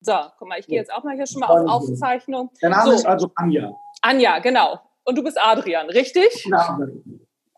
[0.00, 2.50] So, guck mal, ich gehe jetzt auch mal hier schon mal auf Aufzeichnung.
[2.62, 2.96] Der Name so.
[2.96, 3.74] ist also Anja.
[4.00, 4.80] Anja, genau.
[5.04, 6.48] Und du bist Adrian, richtig?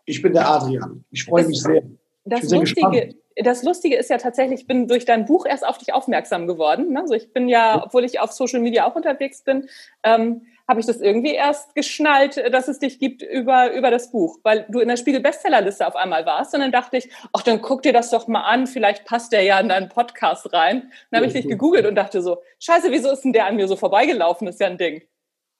[0.05, 1.05] Ich bin der Adrian.
[1.11, 1.83] Ich freue mich sehr.
[2.25, 5.93] Das Lustige, das Lustige ist ja tatsächlich, ich bin durch dein Buch erst auf dich
[5.93, 6.95] aufmerksam geworden.
[6.97, 9.69] Also ich bin ja, obwohl ich auf Social Media auch unterwegs bin,
[10.03, 14.39] ähm, habe ich das irgendwie erst geschnallt, dass es dich gibt über, über das Buch,
[14.43, 16.53] weil du in der Spiegel-Bestsellerliste auf einmal warst.
[16.53, 19.43] Und dann dachte ich, ach, dann guck dir das doch mal an, vielleicht passt der
[19.43, 20.91] ja in deinen Podcast rein.
[21.11, 23.67] Dann habe ich dich gegoogelt und dachte so, scheiße, wieso ist denn der an mir
[23.67, 24.45] so vorbeigelaufen?
[24.45, 25.01] Das ist ja ein Ding.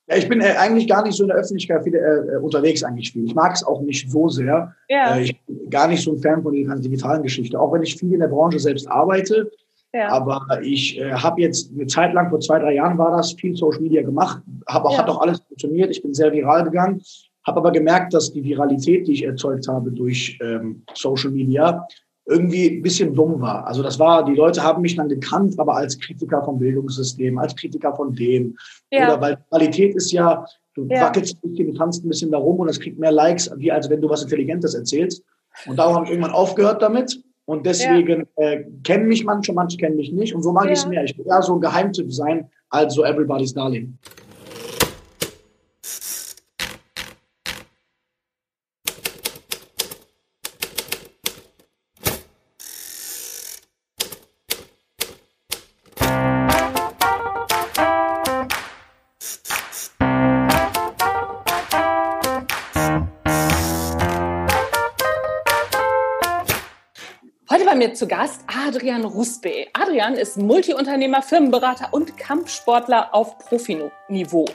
[0.07, 3.13] Ja, ich bin äh, eigentlich gar nicht so in der Öffentlichkeit viel, äh, unterwegs eigentlich
[3.13, 3.25] viel.
[3.25, 4.75] Ich mag es auch nicht so sehr.
[4.89, 5.15] Ja.
[5.15, 7.95] Äh, ich bin gar nicht so ein Fan von der digitalen Geschichte, auch wenn ich
[7.95, 9.49] viel in der Branche selbst arbeite.
[9.93, 10.09] Ja.
[10.09, 13.55] Aber ich äh, habe jetzt eine Zeit lang, vor zwei, drei Jahren war das, viel
[13.55, 14.97] Social Media gemacht, hab, ja.
[14.97, 15.91] hat auch alles funktioniert.
[15.91, 17.01] Ich bin sehr viral gegangen,
[17.45, 21.87] habe aber gemerkt, dass die Viralität, die ich erzeugt habe durch ähm, Social Media,
[22.25, 23.67] irgendwie ein bisschen dumm war.
[23.67, 27.55] Also das war, die Leute haben mich dann gekannt, aber als Kritiker vom Bildungssystem, als
[27.55, 28.55] Kritiker von dem.
[28.91, 29.07] Ja.
[29.07, 31.01] Oder weil Qualität ist ja, du ja.
[31.01, 33.71] wackelst ein bisschen, du tanzt ein bisschen da rum und es kriegt mehr Likes, wie
[33.71, 35.23] als wenn du was Intelligentes erzählst.
[35.67, 37.22] Und darum habe ich irgendwann aufgehört damit.
[37.45, 38.51] Und deswegen ja.
[38.51, 40.33] äh, kennen mich manche, manche kennen mich nicht.
[40.33, 40.71] Und so mag ja.
[40.71, 41.03] ich es mehr.
[41.03, 43.97] Ich will eher so ein Geheimtipp sein, als so Everybody's Darling.
[67.83, 69.67] Mir zu Gast Adrian Rusbe.
[69.73, 74.45] Adrian ist Multiunternehmer, Firmenberater und Kampfsportler auf Profiniveau.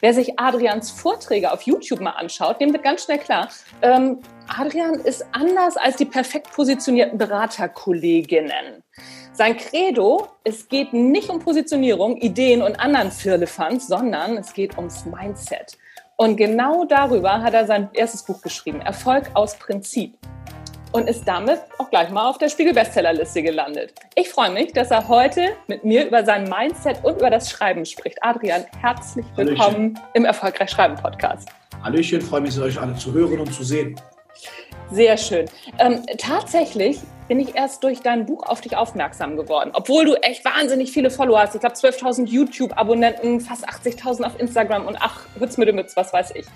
[0.00, 3.50] Wer sich Adrians Vorträge auf YouTube mal anschaut, dem wird ganz schnell klar,
[3.82, 8.82] ähm, Adrian ist anders als die perfekt positionierten Beraterkolleginnen.
[9.34, 15.04] Sein Credo, es geht nicht um Positionierung, Ideen und anderen Firlefanz, sondern es geht ums
[15.04, 15.76] Mindset.
[16.16, 20.16] Und genau darüber hat er sein erstes Buch geschrieben, Erfolg aus Prinzip
[20.92, 23.92] und ist damit auch gleich mal auf der Spiegel-Bestsellerliste gelandet.
[24.14, 27.84] Ich freue mich, dass er heute mit mir über sein Mindset und über das Schreiben
[27.84, 28.22] spricht.
[28.22, 29.98] Adrian, herzlich willkommen Hallöchen.
[30.14, 31.48] im Erfolgreich Schreiben Podcast.
[31.82, 34.00] Hallöchen, freue mich, euch alle zu hören und zu sehen.
[34.90, 35.46] Sehr schön.
[35.78, 36.98] Ähm, tatsächlich
[37.28, 41.10] bin ich erst durch dein Buch auf dich aufmerksam geworden, obwohl du echt wahnsinnig viele
[41.10, 41.54] Follower hast.
[41.54, 46.12] Ich glaube 12.000 YouTube-Abonnenten, fast 80.000 auf Instagram und ach, Hütz mit dem Mütz, was
[46.12, 46.46] weiß ich.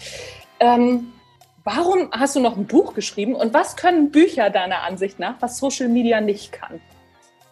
[0.59, 1.13] Ähm,
[1.67, 5.57] Warum hast du noch ein Buch geschrieben und was können Bücher deiner Ansicht nach, was
[5.57, 6.79] Social Media nicht kann?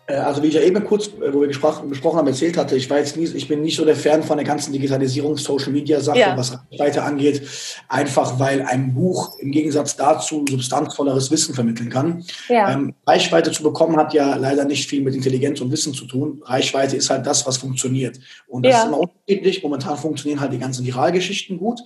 [0.06, 2.76] Äh, also wie ich ja eben kurz, äh, wo wir gesprochen, besprochen haben, erzählt hatte,
[2.76, 6.18] ich, war jetzt nie, ich bin nicht so der Fan von der ganzen Digitalisierung, Social-Media-Sache,
[6.18, 6.36] ja.
[6.36, 7.42] was Reichweite angeht,
[7.88, 12.24] einfach weil ein Buch im Gegensatz dazu substanzvolleres Wissen vermitteln kann.
[12.48, 12.72] Ja.
[12.72, 16.42] Ähm, Reichweite zu bekommen hat ja leider nicht viel mit Intelligenz und Wissen zu tun.
[16.44, 18.18] Reichweite ist halt das, was funktioniert.
[18.48, 18.78] Und das ja.
[18.80, 19.62] ist immer unterschiedlich.
[19.62, 21.80] Momentan funktionieren halt die ganzen Viralgeschichten gut.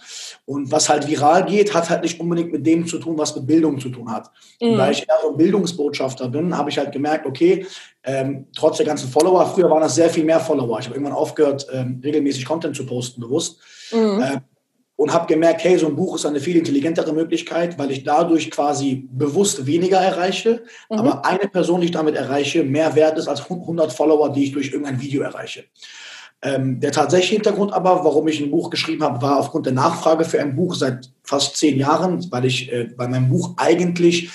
[0.46, 3.46] Und was halt viral geht, hat halt nicht unbedingt mit dem zu tun, was mit
[3.46, 4.30] Bildung zu tun hat.
[4.60, 4.70] Mhm.
[4.70, 7.66] Und da ich eher so ein Bildungsbotschafter bin, habe ich halt gemerkt, okay,
[8.06, 10.78] ähm, trotz der ganzen Follower, früher waren das sehr viel mehr Follower.
[10.78, 13.58] Ich habe irgendwann aufgehört, ähm, regelmäßig Content zu posten, bewusst.
[13.92, 14.22] Mhm.
[14.22, 14.40] Ähm,
[14.94, 18.50] und habe gemerkt, hey, so ein Buch ist eine viel intelligentere Möglichkeit, weil ich dadurch
[18.50, 20.98] quasi bewusst weniger erreiche, mhm.
[20.98, 24.52] aber eine Person, die ich damit erreiche, mehr wert ist als 100 Follower, die ich
[24.52, 25.64] durch irgendein Video erreiche.
[26.42, 30.24] Ähm, der tatsächliche Hintergrund aber, warum ich ein Buch geschrieben habe, war aufgrund der Nachfrage
[30.24, 34.30] für ein Buch seit fast zehn Jahren, weil ich äh, bei meinem Buch eigentlich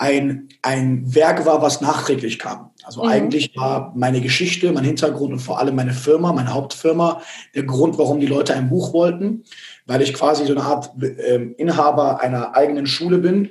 [0.00, 2.70] ein, ein Werk war, was nachträglich kam.
[2.84, 3.10] Also mhm.
[3.10, 7.20] eigentlich war meine Geschichte, mein Hintergrund und vor allem meine Firma, meine Hauptfirma,
[7.54, 9.44] der Grund, warum die Leute ein Buch wollten,
[9.84, 13.50] weil ich quasi so eine Art äh, Inhaber einer eigenen Schule bin,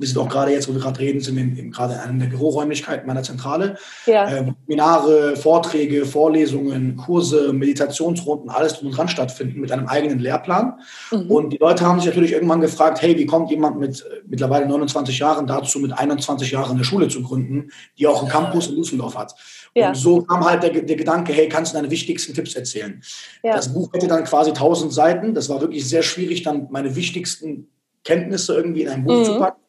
[0.00, 2.26] wir sind auch gerade jetzt, wo wir gerade reden, sind wir gerade in einer der
[2.28, 3.76] Büroräumlichkeiten meiner Zentrale.
[4.06, 4.30] Ja.
[4.30, 10.78] Ähm, Seminare, Vorträge, Vorlesungen, Kurse, Meditationsrunden, alles drum und dran stattfinden mit einem eigenen Lehrplan.
[11.10, 11.30] Mhm.
[11.30, 14.66] Und die Leute haben sich natürlich irgendwann gefragt, hey, wie kommt jemand mit äh, mittlerweile
[14.66, 18.76] 29 Jahren dazu, mit 21 Jahren eine Schule zu gründen, die auch einen Campus in
[18.76, 19.34] Düsseldorf hat?
[19.74, 19.88] Ja.
[19.88, 23.02] Und so kam halt der, der, Gedanke, hey, kannst du deine wichtigsten Tipps erzählen?
[23.42, 23.54] Ja.
[23.54, 25.34] Das Buch hätte dann quasi 1000 Seiten.
[25.34, 27.68] Das war wirklich sehr schwierig, dann meine wichtigsten
[28.02, 29.24] Kenntnisse irgendwie in ein Buch mhm.
[29.24, 29.60] zu packen.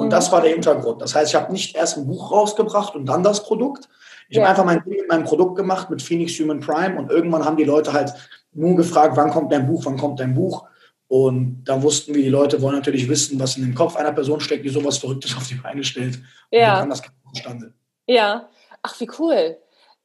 [0.00, 0.10] Und mhm.
[0.10, 1.02] das war der Hintergrund.
[1.02, 3.86] Das heißt, ich habe nicht erst ein Buch rausgebracht und dann das Produkt.
[4.30, 4.42] Ich ja.
[4.42, 6.98] habe einfach mein Ding mit meinem Produkt gemacht, mit Phoenix Human Prime.
[6.98, 8.14] Und irgendwann haben die Leute halt
[8.52, 10.64] nur gefragt, wann kommt dein Buch, wann kommt dein Buch.
[11.06, 14.40] Und da wussten wir, die Leute wollen natürlich wissen, was in den Kopf einer Person
[14.40, 16.16] steckt, die sowas Verrücktes auf die Beine stellt.
[16.16, 16.24] Und
[16.58, 16.76] ja.
[16.76, 17.02] dann kam das
[17.34, 17.74] zustande.
[18.06, 18.48] Ja.
[18.82, 19.58] Ach, wie cool.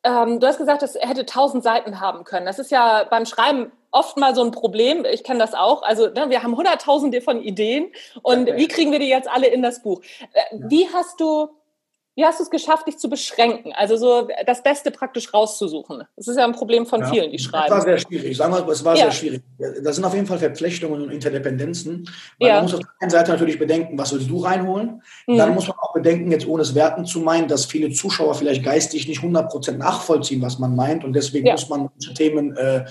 [0.03, 2.45] Ähm, du hast gesagt, es hätte tausend Seiten haben können.
[2.45, 5.05] Das ist ja beim Schreiben oft mal so ein Problem.
[5.11, 5.81] Ich kenne das auch.
[5.81, 7.87] Also ne, wir haben hunderttausende von Ideen
[8.21, 10.01] und wie kriegen wir die jetzt alle in das Buch?
[10.33, 11.49] Äh, wie hast du
[12.15, 13.73] wie hast du es geschafft, dich zu beschränken?
[13.75, 16.03] Also so das Beste praktisch rauszusuchen.
[16.15, 17.67] Das ist ja ein Problem von ja, vielen, die schreiben.
[17.67, 18.39] Das war sehr schwierig.
[18.39, 19.03] Wir mal, es war ja.
[19.03, 19.41] sehr schwierig.
[19.83, 22.09] Das sind auf jeden Fall Verflechtungen und Interdependenzen.
[22.39, 22.55] Weil ja.
[22.55, 25.01] man muss auf der einen Seite natürlich bedenken, was willst du reinholen?
[25.27, 25.37] Mhm.
[25.37, 28.63] Dann muss man auch bedenken, jetzt ohne es werten zu meinen, dass viele Zuschauer vielleicht
[28.63, 31.03] geistig nicht 100% nachvollziehen, was man meint.
[31.03, 32.85] Und deswegen muss man Themen äh,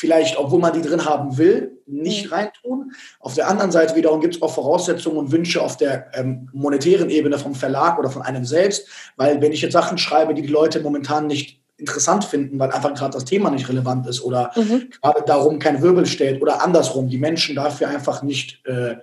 [0.00, 2.32] vielleicht, obwohl man die drin haben will, nicht mhm.
[2.32, 2.92] reintun.
[3.20, 7.10] Auf der anderen Seite wiederum gibt es auch Voraussetzungen und Wünsche auf der ähm, monetären
[7.10, 10.48] Ebene vom Verlag oder von einem selbst, weil wenn ich jetzt Sachen schreibe, die die
[10.48, 14.88] Leute momentan nicht interessant finden, weil einfach gerade das Thema nicht relevant ist oder mhm.
[15.02, 18.96] gerade darum kein Wirbel stellt oder andersrum, die Menschen dafür einfach nicht äh,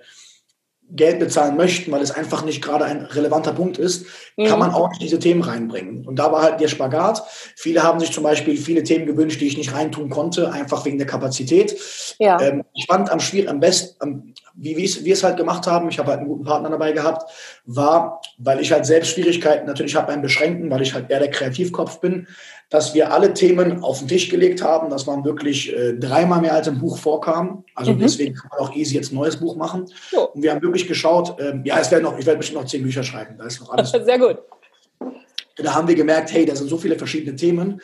[0.90, 4.06] Geld bezahlen möchten, weil es einfach nicht gerade ein relevanter Punkt ist,
[4.36, 4.46] mhm.
[4.46, 6.06] kann man auch nicht diese Themen reinbringen.
[6.06, 7.22] Und da war halt der Spagat.
[7.56, 10.96] Viele haben sich zum Beispiel viele Themen gewünscht, die ich nicht reintun konnte, einfach wegen
[10.96, 11.76] der Kapazität.
[12.18, 12.40] Ja.
[12.40, 16.08] Ähm, ich fand am schwierig, am besten, wie wir es halt gemacht haben, ich habe
[16.08, 17.30] halt einen guten Partner dabei gehabt,
[17.66, 21.30] war, weil ich halt selbst Schwierigkeiten natürlich habe beim Beschränken, weil ich halt eher der
[21.30, 22.26] Kreativkopf bin,
[22.70, 26.54] dass wir alle Themen auf den Tisch gelegt haben, dass man wirklich äh, dreimal mehr
[26.54, 27.64] als im Buch vorkam.
[27.74, 28.00] Also mhm.
[28.00, 29.86] deswegen kann man auch easy jetzt ein neues Buch machen.
[30.12, 30.24] Jo.
[30.34, 32.82] Und wir haben wirklich geschaut, ähm, ja, es werden noch, ich werde bestimmt noch zehn
[32.82, 33.36] Bücher schreiben.
[33.38, 33.90] Da ist noch alles.
[34.04, 34.38] Sehr gut.
[35.56, 37.80] Da haben wir gemerkt, hey, da sind so viele verschiedene Themen.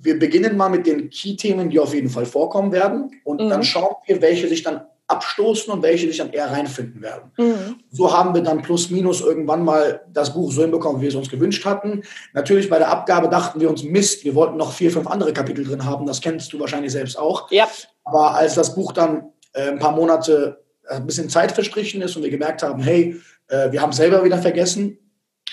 [0.00, 3.12] Wir beginnen mal mit den Key-Themen, die auf jeden Fall vorkommen werden.
[3.22, 3.50] Und mhm.
[3.50, 7.32] dann schauen wir, welche sich dann abstoßen und welche sich dann eher reinfinden werden.
[7.36, 7.76] Mhm.
[7.90, 11.14] So haben wir dann plus minus irgendwann mal das Buch so hinbekommen, wie wir es
[11.14, 12.02] uns gewünscht hatten.
[12.32, 15.64] Natürlich bei der Abgabe dachten wir uns, Mist, wir wollten noch vier, fünf andere Kapitel
[15.64, 16.06] drin haben.
[16.06, 17.50] Das kennst du wahrscheinlich selbst auch.
[17.50, 17.68] Ja.
[18.04, 22.16] Aber als das Buch dann äh, ein paar Monate äh, ein bisschen Zeit verstrichen ist
[22.16, 24.98] und wir gemerkt haben, hey, äh, wir haben es selber wieder vergessen,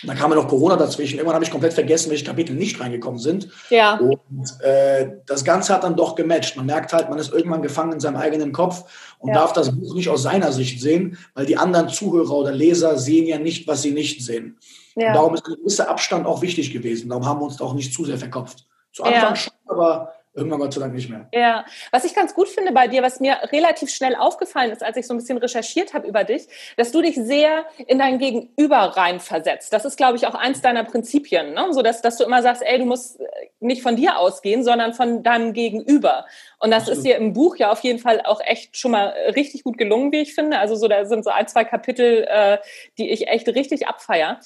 [0.03, 1.15] dann kam ja noch Corona dazwischen.
[1.15, 3.49] Irgendwann habe ich komplett vergessen, welche Kapitel nicht reingekommen sind.
[3.69, 3.97] Ja.
[3.97, 6.55] Und äh, das Ganze hat dann doch gematcht.
[6.55, 8.85] Man merkt halt, man ist irgendwann gefangen in seinem eigenen Kopf
[9.19, 9.35] und ja.
[9.35, 13.27] darf das Buch nicht aus seiner Sicht sehen, weil die anderen Zuhörer oder Leser sehen
[13.27, 14.57] ja nicht, was sie nicht sehen.
[14.95, 15.13] Ja.
[15.13, 17.09] darum ist ein gewisser Abstand auch wichtig gewesen.
[17.09, 18.65] Darum haben wir uns da auch nicht zu sehr verkopft.
[18.91, 19.35] Zu Anfang ja.
[19.35, 21.27] schon, aber Irgendwann Gott sei Dank nicht mehr.
[21.33, 24.95] Ja, was ich ganz gut finde bei dir, was mir relativ schnell aufgefallen ist, als
[24.95, 26.47] ich so ein bisschen recherchiert habe über dich,
[26.77, 29.73] dass du dich sehr in dein Gegenüber reinversetzt.
[29.73, 31.67] Das ist, glaube ich, auch eins deiner Prinzipien, ne?
[31.71, 33.19] so dass, dass du immer sagst, ey, du musst
[33.59, 36.25] nicht von dir ausgehen, sondern von deinem Gegenüber.
[36.59, 36.97] Und das Absolut.
[36.97, 40.11] ist dir im Buch ja auf jeden Fall auch echt schon mal richtig gut gelungen,
[40.11, 40.59] wie ich finde.
[40.59, 42.59] Also so, da sind so ein, zwei Kapitel, äh,
[42.99, 44.39] die ich echt richtig abfeier.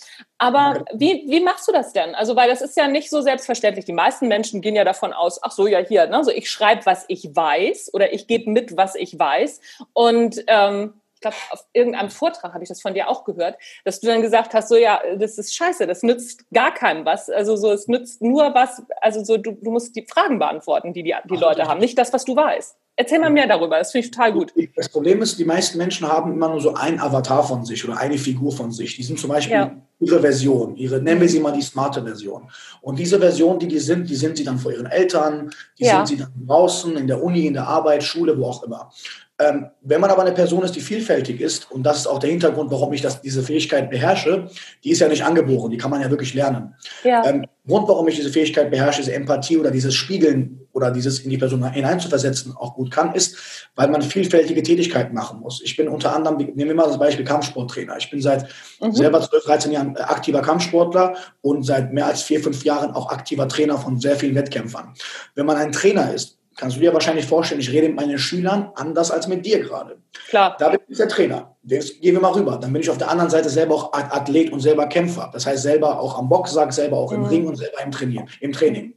[0.44, 2.16] Aber wie, wie machst du das denn?
[2.16, 3.86] Also, weil das ist ja nicht so selbstverständlich.
[3.86, 6.22] Die meisten Menschen gehen ja davon aus, ach so, ja, hier, ne?
[6.24, 9.62] so ich schreibe, was ich weiß oder ich gebe mit, was ich weiß.
[9.94, 14.08] Und ähm, glaube, auf irgendeinem Vortrag habe ich das von dir auch gehört, dass du
[14.08, 17.30] dann gesagt hast, so ja, das ist scheiße, das nützt gar keinem was.
[17.30, 21.04] Also so, es nützt nur was, also so, du, du musst die Fragen beantworten, die
[21.04, 22.78] die, die Leute haben, nicht das, was du weißt.
[22.96, 24.54] Erzähl mal mehr darüber, das finde ich total gut.
[24.76, 27.98] Das Problem ist, die meisten Menschen haben immer nur so ein Avatar von sich oder
[27.98, 28.96] eine Figur von sich.
[28.96, 29.76] Die sind zum Beispiel ja.
[30.06, 32.50] Ihre Version, ihre, nennen wir sie mal die smarte Version.
[32.82, 35.98] Und diese Version, die die sind, die sind sie dann vor ihren Eltern, die ja.
[35.98, 38.92] sind sie dann draußen, in der Uni, in der Arbeit, Schule, wo auch immer.
[39.40, 42.30] Ähm, wenn man aber eine Person ist, die vielfältig ist, und das ist auch der
[42.30, 44.48] Hintergrund, warum ich das, diese Fähigkeit beherrsche,
[44.84, 46.76] die ist ja nicht angeboren, die kann man ja wirklich lernen.
[47.04, 47.26] Ja.
[47.26, 51.30] Ähm, Grund, warum ich diese Fähigkeit beherrsche, diese Empathie oder dieses Spiegeln oder dieses in
[51.30, 55.62] die Person hineinzuversetzen auch gut kann, ist, weil man vielfältige Tätigkeiten machen muss.
[55.64, 57.98] Ich bin unter anderem, nehmen wir mal das Beispiel Kampfsporttrainer.
[57.98, 58.48] Ich bin seit
[58.82, 58.92] mhm.
[58.92, 63.48] selber 12, 13 Jahren aktiver Kampfsportler und seit mehr als vier, fünf Jahren auch aktiver
[63.48, 64.94] Trainer von sehr vielen Wettkämpfern.
[65.34, 68.72] Wenn man ein Trainer ist, kannst du dir wahrscheinlich vorstellen, ich rede mit meinen Schülern
[68.76, 69.98] anders als mit dir gerade.
[70.30, 70.56] Klar.
[70.60, 71.56] Da bin ich der Trainer.
[71.64, 72.58] Jetzt gehen wir mal rüber.
[72.62, 75.30] Dann bin ich auf der anderen Seite selber auch Athlet und selber Kämpfer.
[75.34, 77.28] Das heißt, selber auch am Boxsack, selber auch im mhm.
[77.28, 78.94] Ring und selber im, Trainieren, im Training.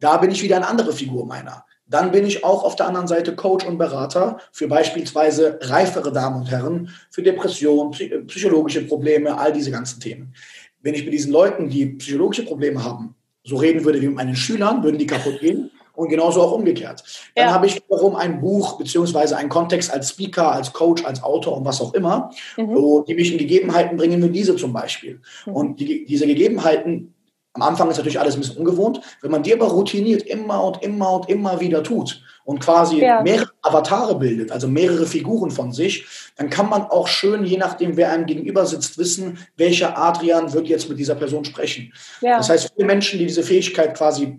[0.00, 1.64] Da bin ich wieder eine andere Figur meiner.
[1.88, 6.40] Dann bin ich auch auf der anderen Seite Coach und Berater für beispielsweise reifere Damen
[6.40, 7.92] und Herren, für Depressionen,
[8.26, 10.34] psychologische Probleme, all diese ganzen Themen.
[10.82, 14.34] Wenn ich mit diesen Leuten, die psychologische Probleme haben, so reden würde wie mit meinen
[14.34, 15.70] Schülern, würden die kaputt gehen.
[15.96, 17.02] Und genauso auch umgekehrt.
[17.34, 17.52] Dann ja.
[17.52, 21.64] habe ich wiederum ein Buch beziehungsweise einen Kontext als Speaker, als Coach, als Autor und
[21.64, 22.74] was auch immer, mhm.
[22.74, 25.20] wo die mich in Gegebenheiten bringen, wie diese zum Beispiel.
[25.46, 25.52] Mhm.
[25.52, 27.14] Und die, diese Gegebenheiten,
[27.54, 30.82] am Anfang ist natürlich alles ein bisschen ungewohnt, wenn man die aber routiniert immer und
[30.82, 33.22] immer und immer wieder tut und quasi ja.
[33.22, 37.96] mehrere Avatare bildet, also mehrere Figuren von sich, dann kann man auch schön, je nachdem,
[37.96, 41.92] wer einem gegenüber sitzt, wissen, welcher Adrian wird jetzt mit dieser Person sprechen.
[42.20, 42.36] Ja.
[42.36, 44.38] Das heißt, viele Menschen, die diese Fähigkeit quasi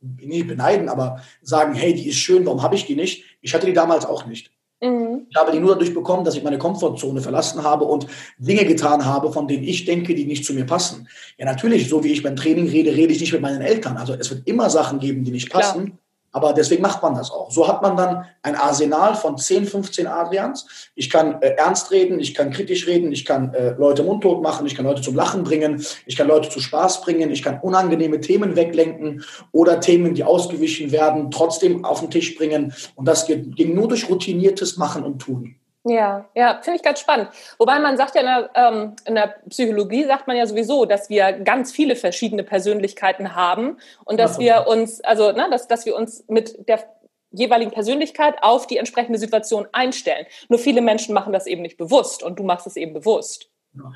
[0.00, 3.24] nicht beneiden, aber sagen, hey, die ist schön, warum habe ich die nicht?
[3.40, 4.50] Ich hatte die damals auch nicht.
[4.82, 5.26] Mhm.
[5.28, 8.06] Ich habe die nur dadurch bekommen, dass ich meine Komfortzone verlassen habe und
[8.38, 11.08] Dinge getan habe, von denen ich denke, die nicht zu mir passen.
[11.38, 13.96] Ja, natürlich, so wie ich beim Training rede, rede ich nicht mit meinen Eltern.
[13.98, 15.84] Also es wird immer Sachen geben, die nicht passen.
[15.86, 15.98] Klar.
[16.32, 17.50] Aber deswegen macht man das auch.
[17.50, 20.90] So hat man dann ein Arsenal von 10, 15 Adrians.
[20.94, 24.66] Ich kann äh, ernst reden, ich kann kritisch reden, ich kann äh, Leute mundtot machen,
[24.66, 28.20] ich kann Leute zum Lachen bringen, ich kann Leute zu Spaß bringen, ich kann unangenehme
[28.20, 32.72] Themen weglenken oder Themen, die ausgewichen werden, trotzdem auf den Tisch bringen.
[32.94, 35.56] Und das ging nur durch routiniertes Machen und Tun.
[35.84, 37.30] Ja, ja, finde ich ganz spannend.
[37.58, 41.08] Wobei man sagt ja in der, ähm, in der, Psychologie sagt man ja sowieso, dass
[41.08, 45.96] wir ganz viele verschiedene Persönlichkeiten haben und dass wir uns, also ne, dass, dass wir
[45.96, 46.84] uns mit der
[47.32, 50.26] jeweiligen Persönlichkeit auf die entsprechende Situation einstellen.
[50.48, 53.48] Nur viele Menschen machen das eben nicht bewusst und du machst es eben bewusst.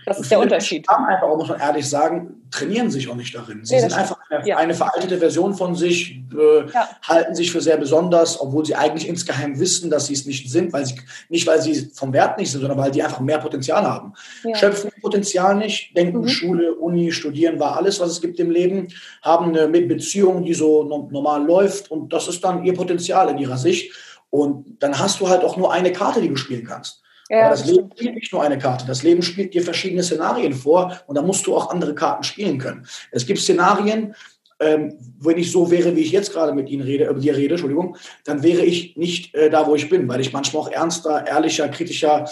[0.07, 0.87] Das ist der Unterschied.
[0.87, 3.65] Haben einfach, auch muss man ehrlich sagen, trainieren sich auch nicht darin.
[3.65, 4.57] Sie nee, sind einfach eine, ja.
[4.57, 6.89] eine, veraltete Version von sich, äh, ja.
[7.03, 10.73] halten sich für sehr besonders, obwohl sie eigentlich insgeheim wissen, dass sie es nicht sind,
[10.73, 10.95] weil sie
[11.29, 14.15] nicht weil sie vom Wert nicht sind, sondern weil die einfach mehr Potenzial haben.
[14.45, 14.55] Ja.
[14.55, 16.29] Schöpfen Potenzial nicht, denken mhm.
[16.29, 18.89] Schule, Uni, Studieren war alles, was es gibt im Leben,
[19.23, 23.59] haben eine Beziehung, die so normal läuft und das ist dann ihr Potenzial in ihrer
[23.59, 23.93] Sicht.
[24.31, 27.04] Und dann hast du halt auch nur eine Karte, die du spielen kannst.
[27.31, 28.87] Ja, Aber das, das Leben spielt nicht nur eine Karte.
[28.87, 32.59] Das Leben spielt dir verschiedene Szenarien vor und da musst du auch andere Karten spielen
[32.59, 32.87] können.
[33.11, 34.15] Es gibt Szenarien,
[34.61, 37.55] ähm, wenn ich so wäre, wie ich jetzt gerade mit Ihnen rede, über dir rede,
[37.55, 41.27] Entschuldigung, dann wäre ich nicht äh, da, wo ich bin, weil ich manchmal auch ernster,
[41.27, 42.29] ehrlicher, kritischer,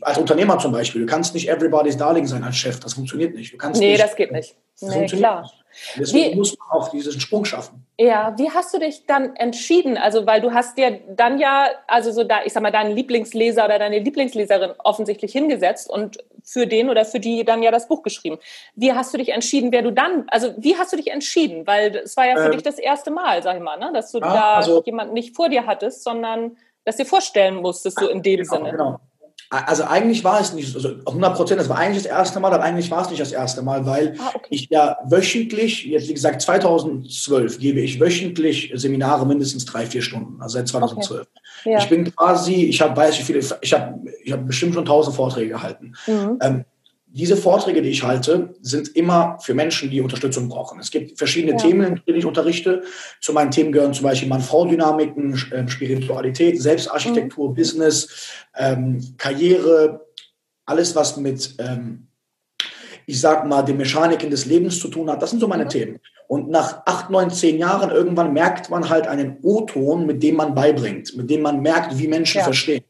[0.00, 1.02] als Unternehmer zum Beispiel.
[1.02, 2.80] Du kannst nicht everybody's darling sein als Chef.
[2.80, 3.52] Das funktioniert nicht.
[3.52, 4.56] Du kannst nee, nicht, das geht nicht.
[4.80, 5.42] Das nee, klar.
[5.42, 5.63] Nicht.
[5.96, 7.86] Deswegen wie, muss man auch diesen Sprung schaffen.
[7.98, 9.96] Ja, wie hast du dich dann entschieden?
[9.96, 13.64] Also, weil du hast dir dann ja, also so da, ich sag mal, deinen Lieblingsleser
[13.64, 18.02] oder deine Lieblingsleserin offensichtlich hingesetzt und für den oder für die dann ja das Buch
[18.02, 18.38] geschrieben.
[18.74, 21.66] Wie hast du dich entschieden, wer du dann, also wie hast du dich entschieden?
[21.66, 23.90] Weil es war ja für ähm, dich das erste Mal, sag ich mal, ne?
[23.92, 27.98] dass du ja, da also, jemanden nicht vor dir hattest, sondern das dir vorstellen musstest,
[27.98, 28.70] so in dem genau, Sinne.
[28.70, 29.00] Genau.
[29.62, 32.64] Also eigentlich war es nicht, also 100 Prozent, das war eigentlich das erste Mal, aber
[32.64, 34.46] eigentlich war es nicht das erste Mal, weil ah, okay.
[34.50, 40.40] ich ja wöchentlich, jetzt wie gesagt 2012 gebe ich wöchentlich Seminare mindestens drei, vier Stunden,
[40.40, 41.20] also seit 2012.
[41.20, 41.72] Okay.
[41.72, 41.78] Ja.
[41.78, 45.16] Ich bin quasi, ich habe, weiß ich viele, ich habe ich hab bestimmt schon tausend
[45.16, 45.94] Vorträge gehalten.
[46.06, 46.38] Mhm.
[46.42, 46.64] Ähm,
[47.14, 50.80] diese Vorträge, die ich halte, sind immer für Menschen, die Unterstützung brauchen.
[50.80, 51.58] Es gibt verschiedene ja.
[51.58, 52.82] Themen, die ich unterrichte.
[53.20, 57.54] Zu meinen Themen gehören zum Beispiel Mann-Frau-Dynamiken, ähm, Spiritualität, Selbstarchitektur, mhm.
[57.54, 60.06] Business, ähm, Karriere,
[60.66, 62.08] alles, was mit, ähm,
[63.06, 65.22] ich sag mal, den Mechaniken des Lebens zu tun hat.
[65.22, 65.68] Das sind so meine mhm.
[65.68, 66.00] Themen.
[66.26, 70.52] Und nach acht, neun, zehn Jahren irgendwann merkt man halt einen O-Ton, mit dem man
[70.52, 72.44] beibringt, mit dem man merkt, wie Menschen ja.
[72.44, 72.83] verstehen.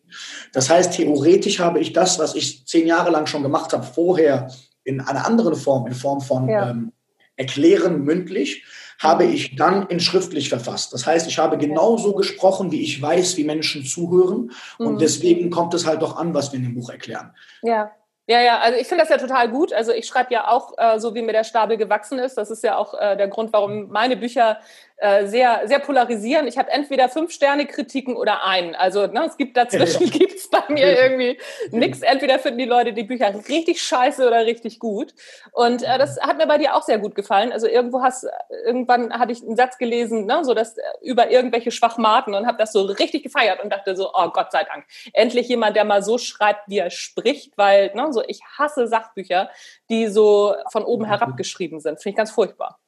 [0.54, 4.50] Das heißt, theoretisch habe ich das, was ich zehn Jahre lang schon gemacht habe, vorher
[4.84, 6.70] in einer anderen Form, in Form von ja.
[6.70, 6.92] ähm,
[7.36, 8.64] Erklären mündlich,
[9.00, 10.92] habe ich dann in schriftlich verfasst.
[10.92, 14.52] Das heißt, ich habe genauso gesprochen, wie ich weiß, wie Menschen zuhören.
[14.78, 14.98] Und mhm.
[14.98, 17.34] deswegen kommt es halt doch an, was wir in dem Buch erklären.
[17.62, 17.90] Ja.
[18.26, 19.72] Ja, ja, also ich finde das ja total gut.
[19.74, 22.38] Also ich schreibe ja auch äh, so, wie mir der Stapel gewachsen ist.
[22.38, 24.60] Das ist ja auch äh, der Grund, warum meine Bücher
[24.96, 26.46] äh, sehr, sehr polarisieren.
[26.46, 28.74] Ich habe entweder fünf Sterne Kritiken oder einen.
[28.76, 30.10] Also ne, es gibt dazwischen ja.
[30.18, 31.38] gibt's bei mir irgendwie
[31.72, 32.02] nichts.
[32.02, 35.12] Entweder finden die Leute die Bücher richtig scheiße oder richtig gut.
[35.52, 37.52] Und äh, das hat mir bei dir auch sehr gut gefallen.
[37.52, 38.26] Also irgendwo hast,
[38.64, 42.58] irgendwann hatte ich einen Satz gelesen, ne, so dass äh, über irgendwelche Schwachmaten und habe
[42.58, 46.04] das so richtig gefeiert und dachte so, oh Gott sei Dank, endlich jemand, der mal
[46.04, 49.50] so schreibt, wie er spricht, weil ne, so ich hasse Sachbücher,
[49.90, 52.00] die so von oben herab geschrieben sind.
[52.00, 52.78] Finde ich ganz furchtbar.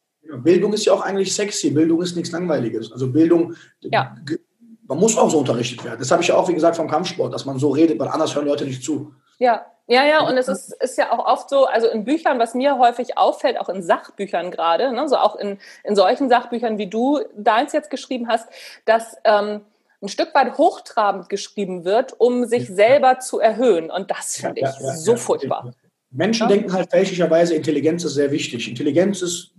[0.43, 1.71] Bildung ist ja auch eigentlich sexy.
[1.71, 2.93] Bildung ist nichts Langweiliges.
[2.93, 4.17] Also Bildung, ja.
[4.87, 5.99] man muss auch so unterrichtet werden.
[5.99, 8.35] Das habe ich ja auch, wie gesagt, vom Kampfsport, dass man so redet, weil anders
[8.35, 9.13] hören Leute nicht zu.
[9.39, 12.55] Ja, ja, ja, und es ist, ist ja auch oft so, also in Büchern, was
[12.55, 16.89] mir häufig auffällt, auch in Sachbüchern gerade, ne, so auch in, in solchen Sachbüchern, wie
[16.89, 18.49] du deins jetzt geschrieben hast,
[18.85, 19.61] dass ähm,
[20.03, 23.91] ein Stück weit hochtrabend geschrieben wird, um sich selber zu erhöhen.
[23.91, 25.73] Und das finde ja, ich ja, so furchtbar.
[26.11, 28.69] Menschen denken halt fälschlicherweise, Intelligenz ist sehr wichtig.
[28.69, 29.53] Intelligenz ist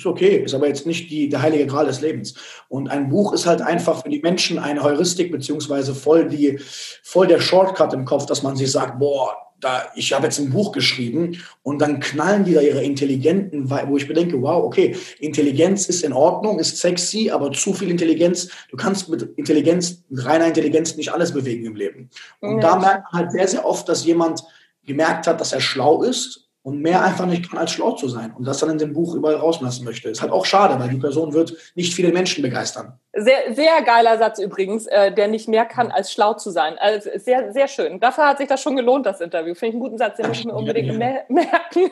[0.00, 2.34] ist okay, ist aber jetzt nicht die, der heilige Gral des Lebens.
[2.68, 6.58] Und ein Buch ist halt einfach für die Menschen eine Heuristik, beziehungsweise voll, die,
[7.02, 10.48] voll der Shortcut im Kopf, dass man sich sagt, boah, da, ich habe jetzt ein
[10.48, 15.86] Buch geschrieben und dann knallen die da ihre intelligenten, wo ich bedenke, wow, okay, Intelligenz
[15.86, 20.46] ist in Ordnung, ist sexy, aber zu viel Intelligenz, du kannst mit Intelligenz, mit reiner
[20.46, 22.08] Intelligenz nicht alles bewegen im Leben.
[22.40, 22.70] Und ja.
[22.70, 24.42] da merkt man halt sehr, sehr oft, dass jemand
[24.86, 28.34] gemerkt hat, dass er schlau ist und mehr einfach nicht kann, als schlau zu sein
[28.36, 30.10] und das dann in dem Buch überall rauslassen möchte.
[30.10, 32.98] Ist halt auch schade, weil die Person wird nicht viele Menschen begeistern.
[33.14, 36.76] Sehr, sehr geiler Satz übrigens, äh, der nicht mehr kann, als schlau zu sein.
[36.78, 37.98] Also sehr, sehr schön.
[37.98, 39.54] Dafür hat sich das schon gelohnt, das Interview.
[39.54, 40.94] Finde ich einen guten Satz, den muss ich mir unbedingt ja.
[41.28, 41.90] merken.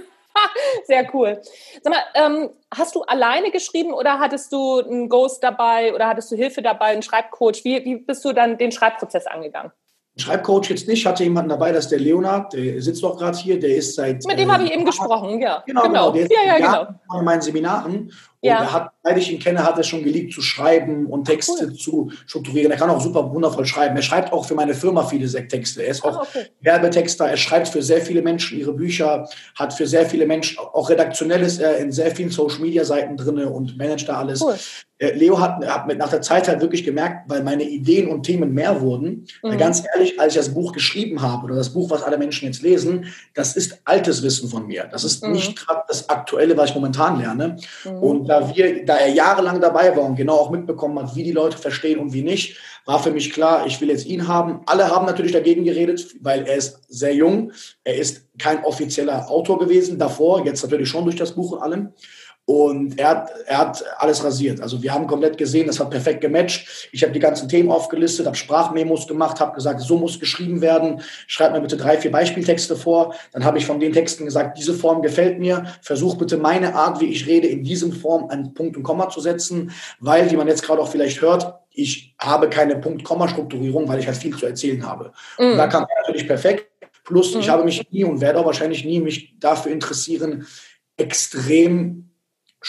[0.85, 1.41] Sehr cool.
[1.83, 6.31] Sag mal, ähm, hast du alleine geschrieben oder hattest du einen Ghost dabei oder hattest
[6.31, 7.65] du Hilfe dabei, einen Schreibcoach?
[7.65, 9.73] Wie, wie bist du dann den Schreibprozess angegangen?
[10.19, 13.59] Schreibcoach jetzt nicht, hatte jemanden dabei, das ist der Leonard, der sitzt auch gerade hier,
[13.59, 14.25] der ist seit.
[14.27, 15.63] Mit dem äh, habe ich eben gesprochen, ja.
[15.67, 16.13] Genau, genau.
[16.13, 16.29] genau.
[16.29, 17.19] Der ja, ja, genau.
[17.21, 18.61] in meinen Seminaren Und ja.
[18.61, 21.75] er hat, seit ich ihn kenne, hat er schon geliebt zu schreiben und Texte cool.
[21.75, 22.71] zu strukturieren.
[22.71, 23.97] Er kann auch super wundervoll schreiben.
[23.97, 25.83] Er schreibt auch für meine Firma viele Texte.
[25.83, 26.47] Er ist auch ah, okay.
[26.61, 27.29] Werbetexter.
[27.29, 31.43] Er schreibt für sehr viele Menschen ihre Bücher, hat für sehr viele Menschen, auch redaktionell
[31.43, 34.41] ist er in sehr vielen Social Media Seiten drin und managt da alles.
[34.41, 34.55] Cool.
[34.99, 38.25] Äh, Leo hat, hat mit nach der Zeit halt wirklich gemerkt, weil meine Ideen und
[38.25, 39.27] Themen mehr wurden.
[39.45, 39.57] Mhm.
[39.57, 42.63] Ganz ehrlich, als ich das Buch geschrieben habe oder das Buch, was alle Menschen jetzt
[42.63, 44.89] lesen, das ist altes Wissen von mir.
[44.91, 45.33] Das ist mhm.
[45.33, 47.57] nicht gerade das Aktuelle, was ich momentan lerne.
[47.85, 47.99] Mhm.
[47.99, 51.33] Und da wir, da er jahrelang dabei war und genau auch mitbekommen hat, wie die
[51.33, 54.61] Leute verstehen und wie nicht, war für mich klar, ich will jetzt ihn haben.
[54.67, 57.53] Alle haben natürlich dagegen geredet, weil er ist sehr jung.
[57.85, 61.93] Er ist kein offizieller Autor gewesen davor, jetzt natürlich schon durch das Buch und allem.
[62.49, 64.63] Und er hat, er hat alles rasiert.
[64.63, 66.89] Also wir haben komplett gesehen, das hat perfekt gematcht.
[66.93, 71.03] Ich habe die ganzen Themen aufgelistet, habe Sprachmemos gemacht, habe gesagt, so muss geschrieben werden.
[71.27, 73.15] Schreib mir bitte drei, vier Beispieltexte vor.
[73.35, 75.67] Dann habe ich von den Texten gesagt, diese Form gefällt mir.
[75.83, 79.21] Versuch bitte meine Art, wie ich rede, in diesem Form einen Punkt und Komma zu
[79.21, 79.71] setzen.
[80.01, 84.17] Weil, wie man jetzt gerade auch vielleicht hört, ich habe keine Punkt-Komma-Strukturierung, weil ich halt
[84.17, 85.13] viel zu erzählen habe.
[85.39, 85.51] Mhm.
[85.51, 86.71] Und da kam er natürlich perfekt.
[87.05, 87.41] Plus, mhm.
[87.41, 90.47] ich habe mich nie und werde auch wahrscheinlich nie mich dafür interessieren,
[90.97, 92.08] extrem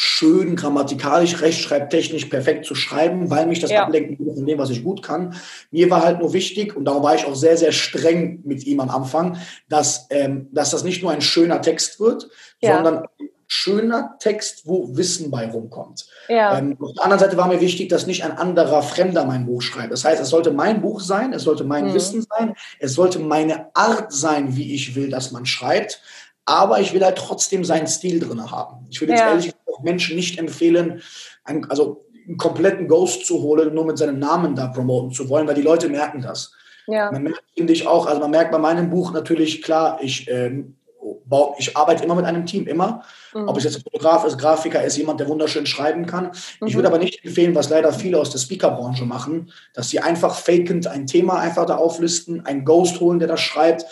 [0.02, 3.84] schön grammatikalisch, rechtschreibtechnisch perfekt zu schreiben, weil mich das ja.
[3.84, 5.36] ablenken will von dem, was ich gut kann.
[5.72, 8.80] Mir war halt nur wichtig, und darum war ich auch sehr, sehr streng mit ihm
[8.80, 9.38] am Anfang,
[9.68, 12.30] dass, ähm, dass das nicht nur ein schöner Text wird,
[12.62, 12.76] ja.
[12.76, 16.08] sondern ein schöner Text, wo Wissen bei rumkommt.
[16.30, 16.58] Ja.
[16.58, 19.62] Ähm, auf der anderen Seite war mir wichtig, dass nicht ein anderer Fremder mein Buch
[19.62, 19.92] schreibt.
[19.92, 21.94] Das heißt, es sollte mein Buch sein, es sollte mein mhm.
[21.94, 26.02] Wissen sein, es sollte meine Art sein, wie ich will, dass man schreibt
[26.50, 28.88] aber ich will halt trotzdem seinen Stil drin haben.
[28.90, 29.30] Ich würde jetzt ja.
[29.30, 31.02] ehrlich gesagt Menschen nicht empfehlen,
[31.44, 35.48] einen, also einen kompletten Ghost zu holen, nur mit seinem Namen da promoten zu wollen,
[35.48, 36.52] weil die Leute merken das.
[36.88, 37.12] Ja.
[37.12, 40.76] Man merkt, finde ich auch, also man merkt bei meinem Buch natürlich, klar, ich, ähm,
[41.26, 43.04] baue, ich arbeite immer mit einem Team, immer.
[43.34, 43.48] Mhm.
[43.48, 46.32] Ob es jetzt ein Fotograf ist, Grafiker ist, jemand, der wunderschön schreiben kann.
[46.60, 46.68] Mhm.
[46.68, 50.34] Ich würde aber nicht empfehlen, was leider viele aus der Speakerbranche machen, dass sie einfach
[50.34, 53.86] fakend ein Thema einfach da auflisten, einen Ghost holen, der das schreibt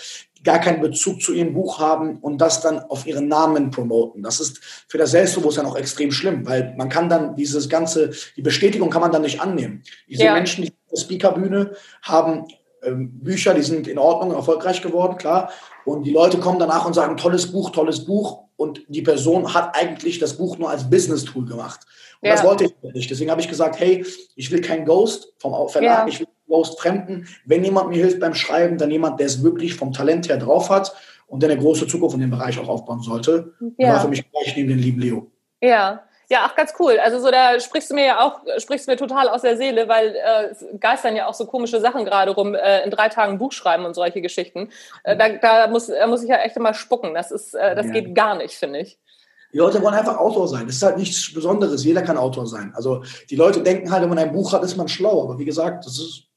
[0.48, 4.24] gar keinen Bezug zu ihrem Buch haben und das dann auf ihren Namen promoten.
[4.24, 8.42] Das ist für das Selbstbewusstsein auch extrem schlimm, weil man kann dann dieses ganze, die
[8.42, 9.84] Bestätigung kann man dann nicht annehmen.
[10.08, 10.34] Diese ja.
[10.34, 12.46] Menschen, die auf der Speakerbühne haben
[12.82, 15.52] ähm, Bücher, die sind in Ordnung, erfolgreich geworden, klar.
[15.84, 18.46] Und die Leute kommen danach und sagen, tolles Buch, tolles Buch.
[18.56, 21.82] Und die Person hat eigentlich das Buch nur als Business-Tool gemacht.
[22.22, 22.36] Und ja.
[22.36, 23.12] das wollte ich nicht.
[23.12, 24.06] Deswegen habe ich gesagt, hey,
[24.38, 26.08] ich will kein Ghost vom Verlag, ja.
[26.08, 27.28] ich will Ghost Fremden.
[27.46, 30.70] Wenn jemand mir hilft beim Schreiben, dann jemand, der es wirklich vom Talent her drauf
[30.70, 30.94] hat
[31.28, 33.54] und der eine große Zukunft in dem Bereich auch aufbauen sollte.
[33.78, 33.94] Ja.
[33.94, 35.32] War für mich gleich neben den lieben Leo.
[35.62, 37.00] Ja, ja, ach, ganz cool.
[37.00, 39.88] Also so, da sprichst du mir ja auch, sprichst du mir total aus der Seele,
[39.88, 43.54] weil äh, geistern ja auch so komische Sachen gerade rum, äh, in drei Tagen Buch
[43.54, 44.70] schreiben und solche Geschichten.
[45.04, 47.14] Äh, da, da, muss, da muss ich ja echt immer spucken.
[47.14, 47.94] Das ist, äh, das ja.
[47.94, 49.00] geht gar nicht, finde ich.
[49.54, 50.68] Die Leute wollen einfach Autor sein.
[50.68, 51.86] Das ist halt nichts Besonderes.
[51.86, 52.74] Jeder kann Autor sein.
[52.76, 55.24] Also die Leute denken halt, wenn man ein Buch hat, ist man schlau.
[55.24, 56.28] Aber wie gesagt, das ist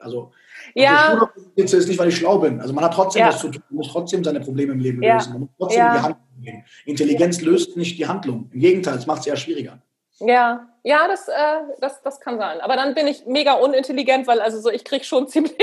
[0.00, 0.32] also
[0.74, 1.28] ja.
[1.56, 2.60] Also ist nicht, weil ich schlau bin.
[2.60, 3.28] Also man hat trotzdem ja.
[3.28, 5.32] was zu tun, man muss trotzdem seine Probleme im Leben lösen.
[5.32, 5.92] Man muss trotzdem ja.
[5.94, 6.64] die Handlung gehen.
[6.84, 8.50] Intelligenz löst nicht die Handlung.
[8.52, 9.80] Im Gegenteil, es macht es eher schwieriger.
[10.20, 11.32] Ja, ja, das, äh,
[11.80, 12.60] das, das kann sein.
[12.60, 15.56] Aber dann bin ich mega unintelligent, weil also so ich kriege schon ziemlich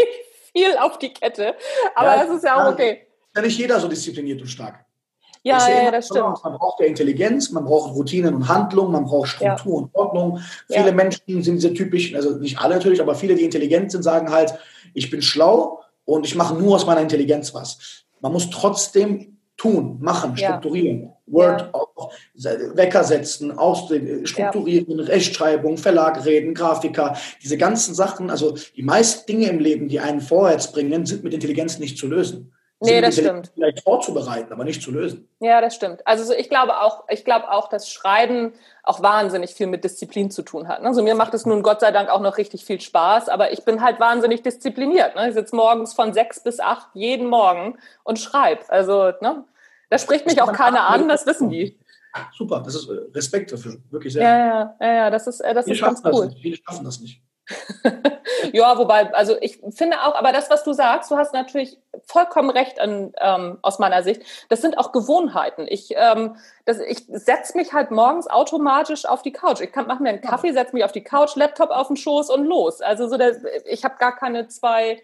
[0.51, 1.55] viel auf die Kette.
[1.95, 3.07] Aber ja, das ist ja auch okay.
[3.33, 4.86] Ist ja nicht jeder so diszipliniert und stark.
[5.47, 6.43] Ja, ja, ja, das stimmt.
[6.43, 9.79] Man braucht ja Intelligenz, man braucht Routinen und Handlung, man braucht Struktur ja.
[9.79, 10.39] und Ordnung.
[10.67, 10.91] Viele.
[10.91, 14.53] Menschen sind diese typischen, also nicht alle natürlich, aber viele, die intelligent sind, sagen halt,
[14.93, 18.05] ich bin schlau und ich mache nur aus meiner Intelligenz was.
[18.19, 21.11] Man muss trotzdem tun, machen, strukturieren.
[21.25, 23.53] Word auch, Wecker setzen,
[24.23, 29.99] strukturieren, Rechtschreibung, Verlag reden, Grafiker, diese ganzen Sachen, also die meisten Dinge im Leben, die
[29.99, 32.53] einen vorwärts bringen, sind mit Intelligenz nicht zu lösen.
[32.79, 33.51] Nee, das stimmt.
[33.55, 35.27] Vielleicht vorzubereiten, aber nicht zu lösen.
[35.39, 36.05] Ja, das stimmt.
[36.05, 40.43] Also ich glaube auch, ich glaube auch, dass Schreiben auch wahnsinnig viel mit Disziplin zu
[40.43, 40.81] tun hat.
[40.81, 43.65] Also mir macht es nun Gott sei Dank auch noch richtig viel Spaß, aber ich
[43.65, 45.15] bin halt wahnsinnig diszipliniert.
[45.15, 45.29] Ne?
[45.29, 48.61] Ich sitze morgens von sechs bis acht jeden Morgen und schreibe.
[48.69, 49.43] Also ne?
[49.89, 51.79] da spricht mich auch keiner an, das wissen die.
[52.35, 54.23] Super, das ist äh, Respekt dafür, wirklich sehr.
[54.23, 56.31] Ja, ja, ja, ja das ist, äh, das ist ganz cool.
[56.41, 57.21] Viele schaffen das nicht.
[58.51, 62.49] ja, wobei, also ich finde auch, aber das, was du sagst, du hast natürlich vollkommen
[62.49, 64.21] recht an, ähm, aus meiner Sicht.
[64.49, 65.65] Das sind auch Gewohnheiten.
[65.67, 69.61] Ich, ähm, ich setze mich halt morgens automatisch auf die Couch.
[69.61, 72.45] Ich mache mir einen Kaffee, setze mich auf die Couch, Laptop auf den Schoß und
[72.45, 72.81] los.
[72.81, 75.01] Also so der, ich habe gar keine zwei,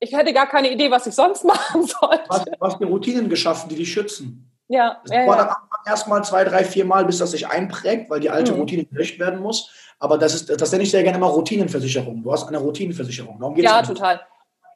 [0.00, 2.24] ich hätte gar keine Idee, was ich sonst machen sollte.
[2.28, 4.50] Du hast, dir Routinen geschaffen, die dich schützen.
[4.68, 5.56] Ja, das ja, ja.
[5.86, 8.60] erstmal zwei, drei, vier Mal, bis das sich einprägt, weil die alte hm.
[8.60, 9.70] Routine gelöscht werden muss.
[9.98, 12.22] Aber das ist, das nenne ich sehr gerne mal Routinenversicherung.
[12.22, 13.38] Du hast eine Routinenversicherung.
[13.38, 14.20] Darum geht's ja, total.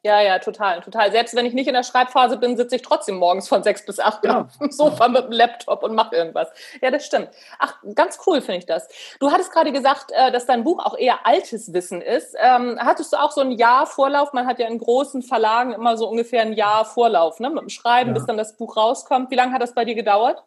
[0.03, 1.11] Ja, ja, total, total.
[1.11, 3.99] Selbst wenn ich nicht in der Schreibphase bin, sitze ich trotzdem morgens von sechs bis
[3.99, 4.41] acht ja.
[4.41, 6.49] auf dem Sofa mit dem Laptop und mache irgendwas.
[6.81, 7.29] Ja, das stimmt.
[7.59, 8.87] Ach, ganz cool finde ich das.
[9.19, 12.35] Du hattest gerade gesagt, äh, dass dein Buch auch eher altes Wissen ist.
[12.39, 14.33] Ähm, hattest du auch so ein Jahr Vorlauf?
[14.33, 17.49] Man hat ja in großen Verlagen immer so ungefähr ein Jahr Vorlauf, ne?
[17.49, 18.13] Mit dem Schreiben, ja.
[18.13, 19.31] bis dann das Buch rauskommt.
[19.31, 20.43] Wie lange hat das bei dir gedauert?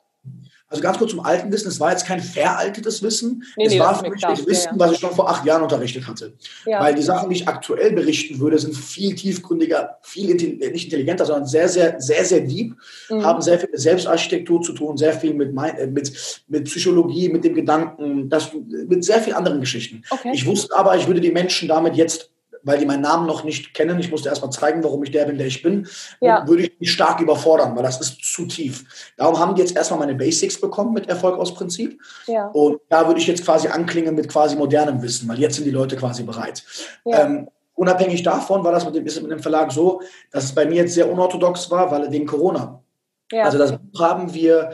[0.72, 3.78] Also ganz kurz zum alten Wissen, es war jetzt kein veraltetes Wissen, nee, es nee,
[3.78, 4.78] war für mich das Wissen, ja, ja.
[4.78, 6.32] was ich schon vor acht Jahren unterrichtet hatte.
[6.64, 6.80] Ja.
[6.80, 11.26] Weil die Sachen, die ich aktuell berichten würde, sind viel tiefgründiger, viel intelli nicht intelligenter,
[11.26, 12.74] sondern sehr, sehr, sehr, sehr deep,
[13.10, 13.22] mhm.
[13.22, 17.44] haben sehr viel mit Selbstarchitektur zu tun, sehr viel mit, äh, mit, mit Psychologie, mit
[17.44, 20.02] dem Gedanken, das, mit sehr vielen anderen Geschichten.
[20.08, 20.30] Okay.
[20.32, 22.30] Ich wusste aber, ich würde die Menschen damit jetzt
[22.64, 25.38] weil die meinen Namen noch nicht kennen, ich musste erstmal zeigen, warum ich der bin,
[25.38, 25.86] der ich bin,
[26.20, 26.46] ja.
[26.46, 29.12] würde ich mich stark überfordern, weil das ist zu tief.
[29.16, 32.00] Darum haben die jetzt erstmal meine Basics bekommen mit Erfolg aus Prinzip.
[32.26, 32.46] Ja.
[32.48, 35.70] Und da würde ich jetzt quasi anklingen mit quasi modernem Wissen, weil jetzt sind die
[35.70, 36.62] Leute quasi bereit.
[37.04, 37.24] Ja.
[37.24, 40.64] Ähm, unabhängig davon war das mit dem, ist mit dem Verlag so, dass es bei
[40.64, 42.82] mir jetzt sehr unorthodox war, weil wegen Corona.
[43.30, 43.44] Ja.
[43.44, 44.72] Also das Buch haben wir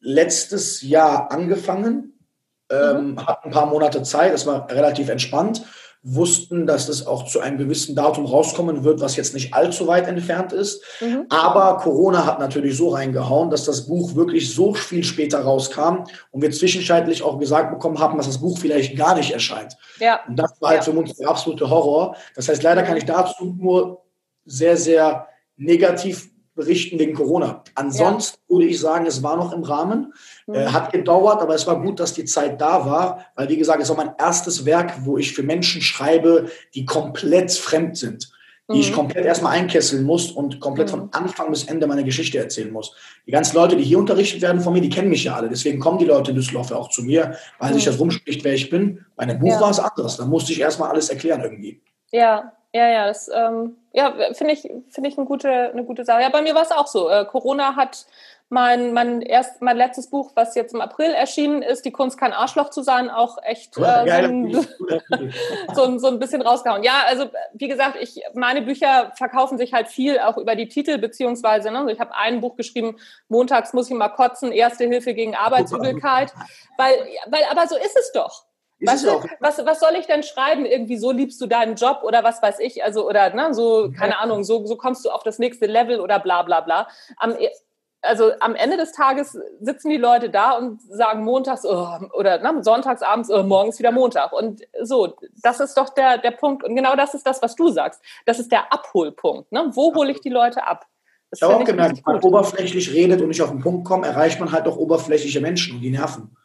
[0.00, 2.18] letztes Jahr angefangen,
[2.70, 3.26] ähm, mhm.
[3.26, 5.64] hatten ein paar Monate Zeit, es war relativ entspannt
[6.14, 10.06] wussten, dass es auch zu einem gewissen Datum rauskommen wird, was jetzt nicht allzu weit
[10.08, 10.82] entfernt ist.
[11.00, 11.26] Mhm.
[11.28, 16.42] Aber Corona hat natürlich so reingehauen, dass das Buch wirklich so viel später rauskam und
[16.42, 19.76] wir zwischenzeitlich auch gesagt bekommen haben, dass das Buch vielleicht gar nicht erscheint.
[20.00, 20.20] Ja.
[20.26, 20.92] Und das war halt ja.
[20.92, 22.16] für uns der absolute Horror.
[22.34, 24.02] Das heißt, leider kann ich dazu nur
[24.44, 27.62] sehr, sehr negativ berichten wegen Corona.
[27.76, 28.54] Ansonsten ja.
[28.54, 30.12] würde ich sagen, es war noch im Rahmen,
[30.46, 30.54] mhm.
[30.54, 33.80] äh, hat gedauert, aber es war gut, dass die Zeit da war, weil wie gesagt,
[33.80, 38.30] es war mein erstes Werk, wo ich für Menschen schreibe, die komplett fremd sind,
[38.68, 38.80] die mhm.
[38.80, 40.90] ich komplett erstmal einkesseln muss und komplett mhm.
[40.90, 42.94] von Anfang bis Ende meine Geschichte erzählen muss.
[43.24, 45.48] Die ganzen Leute, die hier unterrichtet werden von mir, die kennen mich ja alle.
[45.48, 47.90] Deswegen kommen die Leute in Düsseldorf ja auch zu mir, weil sich mhm.
[47.90, 49.06] das rumspricht, wer ich bin.
[49.14, 49.60] Bei einem Buch ja.
[49.60, 50.16] war es anders.
[50.16, 51.80] Da musste ich erstmal alles erklären irgendwie.
[52.10, 56.22] Ja, ja, ja, das ähm, ja, finde ich, finde ich eine gute, eine gute Sache.
[56.22, 57.10] Ja, bei mir war es auch so.
[57.10, 58.06] Äh, Corona hat
[58.48, 62.32] mein, mein, erst, mein letztes Buch, was jetzt im April erschienen ist, Die Kunst kein
[62.32, 64.52] Arschloch zu sein, auch echt äh, so, ein,
[65.74, 66.84] so, so, ein bisschen rausgehauen.
[66.84, 70.98] Ja, also wie gesagt, ich, meine Bücher verkaufen sich halt viel auch über die Titel,
[70.98, 72.96] beziehungsweise, ne, also ich habe ein Buch geschrieben,
[73.28, 76.32] Montags muss ich mal kotzen, Erste Hilfe gegen Arbeitsübelkeit,
[76.78, 76.94] weil,
[77.26, 78.47] weil, aber so ist es doch.
[78.80, 79.04] Was,
[79.40, 80.64] was, was soll ich denn schreiben?
[80.64, 82.84] Irgendwie so liebst du deinen Job oder was weiß ich?
[82.84, 84.18] Also, oder ne, so, keine.
[84.18, 86.88] Ahnung, so, so kommst du auf das nächste Level oder bla bla bla.
[87.16, 87.50] Am, e,
[88.02, 92.62] also am Ende des Tages sitzen die Leute da und sagen montags oh, oder ne,
[92.62, 94.32] sonntags abends, oh, morgen ist wieder Montag.
[94.32, 96.62] Und so, das ist doch der, der Punkt.
[96.62, 98.00] Und genau das ist das, was du sagst.
[98.26, 99.50] Das ist der Abholpunkt.
[99.52, 99.70] Ne?
[99.72, 100.86] Wo hole ich die Leute ab?
[101.30, 104.06] Das ich habe auch gemerkt, wenn man oberflächlich redet und nicht auf den Punkt kommt,
[104.06, 106.36] erreicht man halt auch oberflächliche Menschen und die nerven.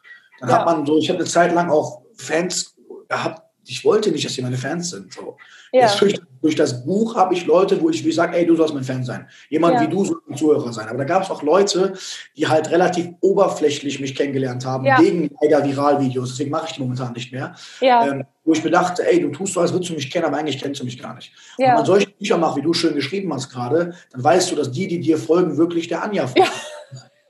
[0.43, 0.59] Dann ja.
[0.59, 2.75] hat man so, ich habe eine Zeit lang auch Fans
[3.07, 5.13] gehabt, ich wollte nicht, dass sie meine Fans sind.
[5.13, 5.37] So.
[5.71, 5.89] Ja.
[5.95, 8.83] durch, durch, das Buch habe ich Leute, wo ich, wie sage, ey, du sollst mein
[8.83, 9.29] Fan sein.
[9.49, 9.81] Jemand ja.
[9.81, 10.89] wie du soll ein Zuhörer sein.
[10.89, 11.93] Aber da gab es auch Leute,
[12.35, 14.99] die halt relativ oberflächlich mich kennengelernt haben, ja.
[14.99, 16.31] wegen leider Viralvideos.
[16.31, 17.55] Deswegen mache ich die momentan nicht mehr.
[17.79, 20.37] Ähm, wo ich mir dachte, ey, du tust so, als würdest du mich kennen, aber
[20.37, 21.31] eigentlich kennst du mich gar nicht.
[21.57, 24.69] Wenn man solche Bücher macht, wie du schön geschrieben hast gerade, dann weißt du, dass
[24.69, 26.49] die, die dir folgen, wirklich der Anja folgen.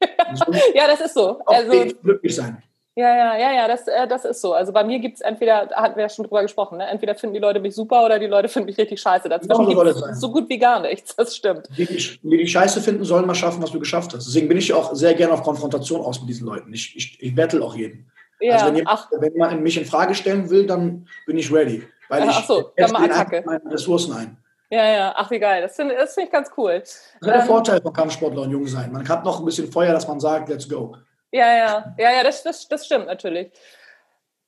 [0.02, 1.40] Ja, ja das ist so.
[1.46, 2.64] Also, glücklich sein.
[2.96, 4.54] Ja, ja, ja, ja, das, äh, das ist so.
[4.54, 6.88] Also bei mir gibt es entweder, da hatten wir ja schon drüber gesprochen, ne?
[6.88, 9.30] entweder finden die Leute mich super oder die Leute finden mich richtig scheiße.
[9.30, 11.68] Dazwischen gibt es so gut wie gar nichts, das stimmt.
[11.76, 14.28] Die, die, die Scheiße finden, sollen mal schaffen, was du geschafft hast.
[14.28, 16.72] Deswegen bin ich auch sehr gerne auf Konfrontation aus mit diesen Leuten.
[16.72, 18.12] Ich, ich, ich battle auch jeden.
[18.40, 21.84] Ja, also wenn, jemand, wenn man mich in Frage stellen will, dann bin ich ready.
[22.10, 23.42] Weil ich ach so, dann mal Attacke.
[23.46, 24.38] meine Ressourcen ein.
[24.70, 25.62] Ja, ja, ach wie geil.
[25.62, 26.80] Das finde find ich ganz cool.
[26.80, 28.92] Das ist der ähm, Vorteil von Kampfsportler und Jung sein.
[28.92, 30.96] Man hat noch ein bisschen Feuer, dass man sagt, let's go.
[31.34, 33.52] Ja, ja, ja, ja, das, das, das stimmt natürlich.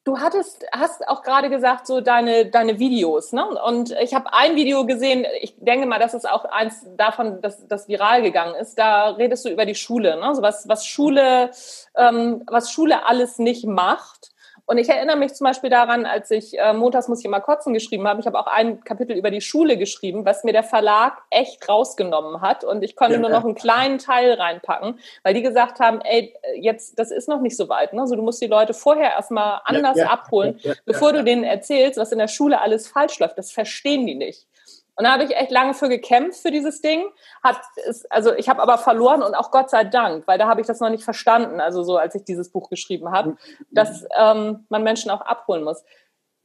[0.03, 3.43] Du hattest, hast auch gerade gesagt, so deine, deine Videos, ne?
[3.63, 7.67] Und ich habe ein Video gesehen, ich denke mal, das ist auch eins davon, dass
[7.67, 8.75] das viral gegangen ist.
[8.75, 10.35] Da redest du über die Schule, ne?
[10.35, 11.49] So was, was Schule,
[11.97, 14.29] ähm, was Schule alles nicht macht.
[14.67, 17.73] Und ich erinnere mich zum Beispiel daran, als ich äh, Montags muss ich immer kotzen
[17.73, 18.19] geschrieben habe.
[18.19, 22.41] Ich habe auch ein Kapitel über die Schule geschrieben, was mir der Verlag echt rausgenommen
[22.41, 22.63] hat.
[22.63, 26.33] Und ich konnte ja, nur noch einen kleinen Teil reinpacken, weil die gesagt haben, ey,
[26.59, 27.93] jetzt, das ist noch nicht so weit.
[27.93, 28.01] Ne?
[28.01, 31.99] Also du musst die Leute vorher erstmal anders ja, ja, abholen, bevor du denen erzählst,
[31.99, 33.37] was in der Schule alles falsch läuft.
[33.37, 34.47] Das verstehen die nicht.
[34.95, 37.03] Und da habe ich echt lange für gekämpft für dieses Ding.
[37.43, 40.61] Hat es, also ich habe aber verloren und auch Gott sei Dank, weil da habe
[40.61, 41.59] ich das noch nicht verstanden.
[41.59, 43.35] Also so als ich dieses Buch geschrieben habe,
[43.71, 45.83] dass ähm, man Menschen auch abholen muss.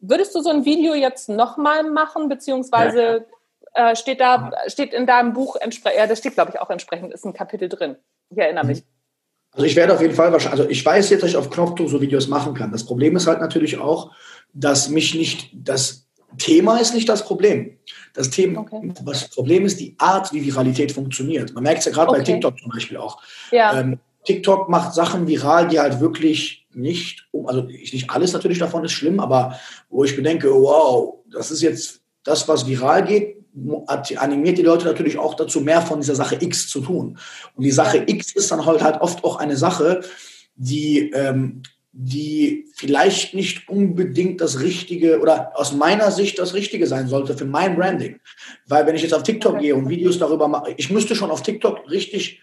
[0.00, 3.26] Würdest du so ein Video jetzt nochmal machen, beziehungsweise
[3.74, 7.12] äh, steht da steht in deinem Buch entsprechend, ja, das steht glaube ich auch entsprechend,
[7.12, 7.96] ist ein Kapitel drin.
[8.30, 8.82] Ich erinnere mich.
[9.52, 11.88] Also ich werde auf jeden Fall wahrscheinlich, also ich weiß jetzt, dass ich auf Knopfdruck
[11.88, 12.70] so Videos machen kann.
[12.70, 14.12] Das Problem ist halt natürlich auch,
[14.52, 17.78] dass mich nicht, dass Thema ist nicht das Problem.
[18.14, 18.92] Das Thema, okay.
[19.04, 21.54] das Problem ist die Art, wie Viralität funktioniert.
[21.54, 22.18] Man merkt es ja gerade okay.
[22.18, 23.20] bei TikTok zum Beispiel auch.
[23.50, 23.80] Ja.
[23.80, 28.92] Ähm, TikTok macht Sachen viral, die halt wirklich nicht, also nicht alles natürlich davon ist
[28.92, 33.36] schlimm, aber wo ich bedenke, wow, das ist jetzt das, was viral geht,
[34.16, 37.18] animiert die Leute natürlich auch dazu, mehr von dieser Sache X zu tun.
[37.56, 40.02] Und die Sache X ist dann halt, halt oft auch eine Sache,
[40.54, 41.62] die, ähm,
[41.92, 47.44] die vielleicht nicht unbedingt das Richtige oder aus meiner Sicht das Richtige sein sollte für
[47.44, 48.20] mein Branding.
[48.66, 51.42] Weil wenn ich jetzt auf TikTok gehe und Videos darüber mache, ich müsste schon auf
[51.42, 52.40] TikTok richtig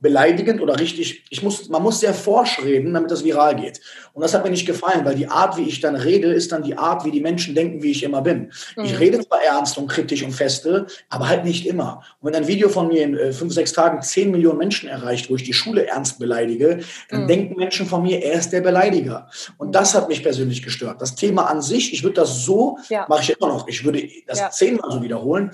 [0.00, 3.80] beleidigend oder richtig, ich muss, man muss sehr forsch reden, damit das viral geht.
[4.12, 6.62] Und das hat mir nicht gefallen, weil die Art, wie ich dann rede, ist dann
[6.62, 8.52] die Art, wie die Menschen denken, wie ich immer bin.
[8.76, 8.84] Mhm.
[8.84, 12.02] Ich rede zwar ernst und kritisch und feste, aber halt nicht immer.
[12.20, 15.30] Und wenn ein Video von mir in äh, fünf, sechs Tagen zehn Millionen Menschen erreicht,
[15.30, 16.80] wo ich die Schule ernst beleidige,
[17.10, 17.28] dann mhm.
[17.28, 19.28] denken Menschen von mir, er ist der Beleidiger.
[19.56, 21.02] Und das hat mich persönlich gestört.
[21.02, 23.06] Das Thema an sich, ich würde das so, ja.
[23.08, 24.50] mache ich immer noch, ich würde das ja.
[24.50, 25.50] zehnmal so wiederholen,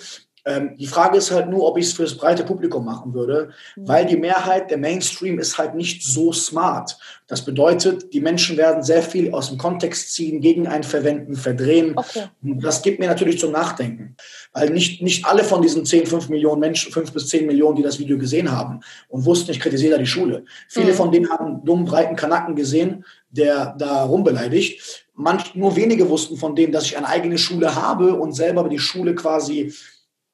[0.47, 3.89] ähm, die Frage ist halt nur, ob ich es fürs breite Publikum machen würde, mhm.
[3.89, 6.99] weil die Mehrheit, der Mainstream ist halt nicht so smart.
[7.27, 11.95] Das bedeutet, die Menschen werden sehr viel aus dem Kontext ziehen, gegen einen verwenden, verdrehen.
[11.97, 12.25] Okay.
[12.43, 14.17] Und das gibt mir natürlich zum Nachdenken.
[14.53, 17.83] Weil nicht, nicht alle von diesen 10, 5 Millionen Menschen, 5 bis 10 Millionen, die
[17.83, 20.45] das Video gesehen haben und wussten, ich kritisiere da die Schule.
[20.69, 20.97] Viele mhm.
[20.97, 25.07] von denen haben dummen, breiten Kanacken gesehen, der da rumbeleidigt.
[25.15, 28.79] Manch, nur wenige wussten von denen, dass ich eine eigene Schule habe und selber die
[28.79, 29.73] Schule quasi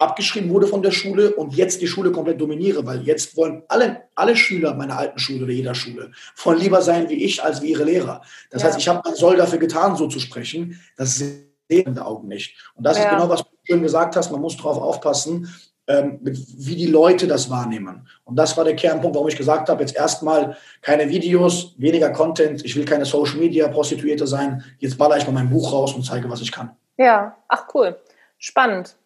[0.00, 4.04] abgeschrieben wurde von der Schule und jetzt die Schule komplett dominiere, weil jetzt wollen alle,
[4.14, 6.10] alle Schüler meiner alten Schule oder jeder Schule
[6.42, 8.22] wollen lieber sein wie ich als wie ihre Lehrer.
[8.50, 8.68] Das ja.
[8.68, 10.80] heißt, ich habe mein Soll dafür getan, so zu sprechen.
[10.96, 12.56] Das sehen in den Augen nicht.
[12.74, 13.04] Und das ja.
[13.04, 14.30] ist genau, was du schön gesagt hast.
[14.30, 15.48] Man muss darauf aufpassen,
[15.86, 18.08] ähm, wie die Leute das wahrnehmen.
[18.24, 22.64] Und das war der Kernpunkt, warum ich gesagt habe, jetzt erstmal keine Videos, weniger Content.
[22.64, 24.64] Ich will keine Social Media Prostituierte sein.
[24.78, 26.70] Jetzt baller ich mal mein Buch raus und zeige, was ich kann.
[26.96, 27.98] Ja, ach cool.
[28.38, 28.96] Spannend.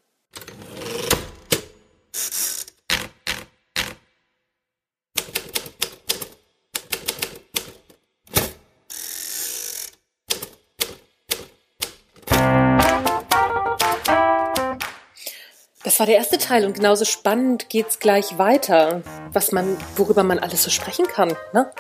[15.94, 19.02] Das war der erste Teil und genauso spannend geht's gleich weiter,
[19.32, 21.36] was man, worüber man alles so sprechen kann.
[21.52, 21.70] Ne?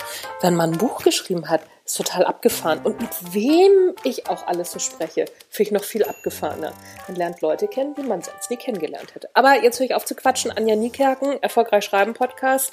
[0.40, 2.78] Wenn man ein Buch geschrieben hat, ist total abgefahren.
[2.84, 6.72] Und mit wem ich auch alles so spreche, finde ich noch viel abgefahrener.
[7.08, 9.30] Man lernt Leute kennen, die man sonst nie kennengelernt hätte.
[9.34, 10.52] Aber jetzt höre ich auf zu quatschen.
[10.52, 12.72] Anja Niekerken, Erfolgreich Schreiben Podcast.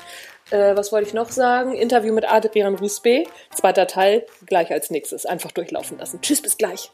[0.51, 1.73] Äh, was wollte ich noch sagen?
[1.73, 3.23] Interview mit Adrian Rusbe.
[3.51, 5.25] Zweiter Teil, gleich als nächstes.
[5.25, 6.21] Einfach durchlaufen lassen.
[6.21, 6.91] Tschüss, bis gleich.